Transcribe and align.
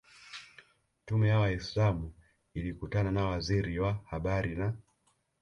Tume 1.05 1.27
ya 1.27 1.39
waislamu 1.39 2.13
ilikutana 2.53 3.11
na 3.11 3.25
Waziri 3.25 3.79
wa 3.79 3.99
Habari 4.05 4.55
na 4.55 4.73